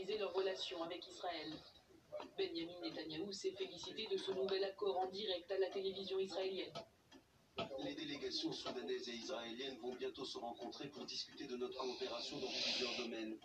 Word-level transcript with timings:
normaliser 0.00 0.18
leurs 0.18 0.32
relations 0.32 0.82
avec 0.82 1.06
Israël. 1.06 1.52
Benjamin 2.36 2.80
Netanyahou 2.82 3.32
s'est 3.32 3.52
félicité 3.52 4.06
de 4.10 4.16
ce 4.16 4.32
nouvel 4.32 4.64
accord 4.64 4.98
en 4.98 5.06
direct 5.08 5.50
à 5.50 5.58
la 5.58 5.68
télévision 5.70 6.18
israélienne. 6.18 6.72
Les 7.84 7.94
délégations 7.94 8.52
soudanaises 8.52 9.08
et 9.08 9.12
israéliennes 9.12 9.78
vont 9.78 9.94
bientôt 9.94 10.24
se 10.24 10.38
rencontrer 10.38 10.88
pour 10.88 11.04
discuter 11.04 11.44
de 11.46 11.56
notre 11.56 11.78
coopération 11.78 12.38
dans 12.38 12.48
plusieurs 12.48 12.96
domaines. 12.96 13.38